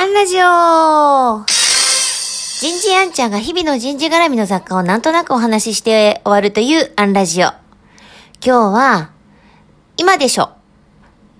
[0.00, 7.48] アンラジオ人事アンちゃんが日々の人事絡みの雑貨をなんとなくお話しして終わるというアンラジオ。
[7.48, 7.58] 今
[8.42, 9.10] 日は、
[9.98, 10.52] 今でしょ。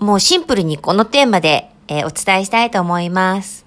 [0.00, 3.64] もうシンプルにこのテーマで、えー、お伝えしたいと思います。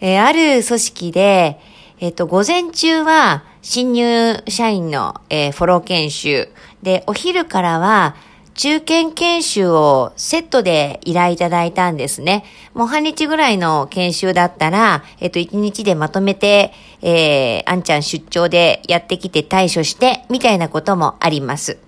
[0.00, 1.60] えー、ある組織で、
[2.00, 6.48] えっ、ー、と、午前中は新入社員の、えフォロー研修。
[6.82, 8.16] で、お昼からは
[8.56, 12.44] 中堅研修をセットで依頼いただいたんですね。
[12.72, 21.78] もう半日ぐらいの研修だったら、えっと、一日でまとめて、えー、あんちゃん出張でやってきて対処して、みたいなこともあります。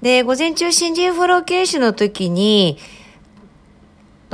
[0.00, 2.78] で、午前中新人フォロー研修の時に、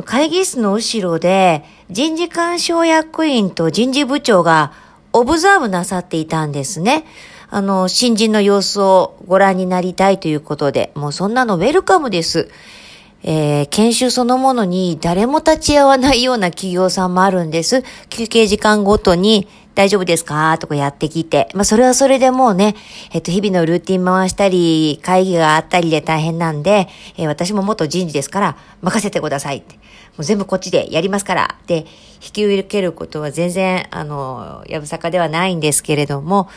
[0.05, 4.73] 会議室の後ろで人事干渉役員と人事部長が
[5.13, 7.05] オブザーブなさっていたんですね。
[7.51, 12.51] あの、新人の様子をご覧になりたいということで、もうそんなのウェルカムです。
[13.25, 17.83] えー、研修そのものに誰も立ち会わないような企業さんもあるんです。
[18.11, 20.57] 休憩時間ごとに大丈夫ですか？
[20.59, 21.49] とかやってきて。
[21.55, 22.77] まあ、それはそれでもうね、
[23.13, 29.61] えっと、日々のルーティン回したり、会議があったりで大変なんで、えー、私も元人事ですから、任せてください。
[29.61, 29.65] も
[30.19, 31.57] う全部こっちでやりますから。
[31.67, 31.87] で、
[32.21, 36.49] 引き受けることは全然、あの、やぶさかではないんですけれども、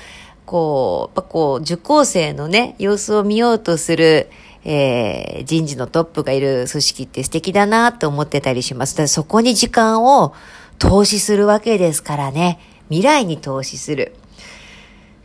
[0.46, 4.30] こう、やっぱこう、受講生のね、様子を見ようとする、
[4.64, 8.96] えー、人事のトップがいる組織って素敵だなと思ってたりします。
[8.96, 10.34] だそこに時間を
[10.78, 12.60] 投資するわけですからね。
[12.90, 14.16] 未来に投資する。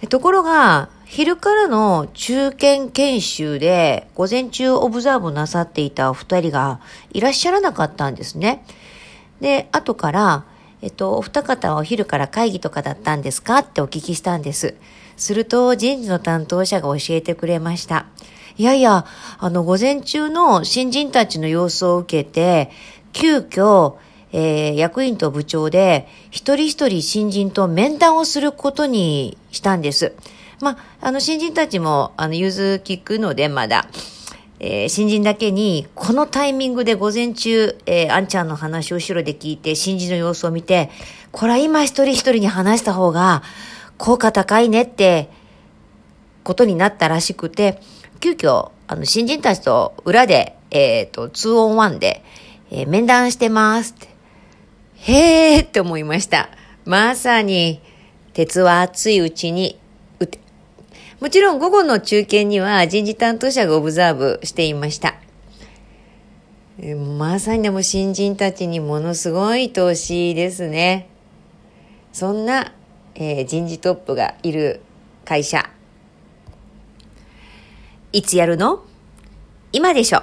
[0.09, 6.81] ところが、昼からの中堅研修で午前中オブザーブなさっていたお二人が
[7.12, 8.64] いらっしゃらなかったんですね。
[9.41, 10.44] で、後から、
[10.82, 13.58] えっと、お二方はお昼から会議とかだったんですか？
[13.58, 14.74] ってお聞きしたんです。
[15.16, 18.06] すると人事の担当者が教えてくれました。
[18.58, 19.04] いやいや、
[19.38, 22.70] あの、午前中の新人たちの様子を受けて、
[23.12, 23.97] 急遽、
[24.32, 30.14] えー、役員と部長で、一人一人新人と面談をすることにしたんです。
[30.60, 33.88] まあ、あの、新人たちも、あの、融通聞くので、まだ。
[34.59, 40.91] えー、新人だけに、このタイミングで午前中、えー、あんちゃんの話を後ろで聞いて、新人の様子を見て、
[41.31, 43.43] これは今一人一人に話した方が、
[43.99, 45.31] 効果高いねって
[46.43, 47.81] ことになったらしくて、
[48.21, 52.25] 急遽、あの、新人たちと裏で、えっ、ー、と、2 on 1で、
[52.71, 54.09] えー、面談してますって。
[54.97, 56.49] へーって思いました。
[56.84, 57.81] まさに、
[58.33, 59.78] 鉄は熱いうちに。
[61.21, 65.15] もちろん午後の中堅には人事担当者がオブザーブしていました。
[67.19, 71.09] まさにでも新人たちにものすごい投資ですね。
[72.12, 72.72] そんな
[73.19, 74.82] えー、人事トップがいる
[75.25, 75.71] 会社。
[78.12, 78.84] いつやるの？
[79.72, 80.19] 今でしょ。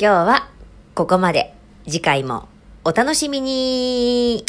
[0.00, 0.48] 今日は
[0.96, 1.54] ここまで。
[1.84, 2.48] 次回も
[2.84, 4.44] お楽しみに